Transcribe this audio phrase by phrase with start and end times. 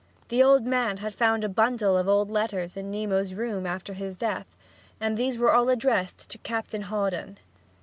[0.29, 4.17] The old man had found a bundle of old letters in Nemo's room after his
[4.17, 4.47] death,
[4.99, 7.37] and these were all addressed to "Captain Hawdon."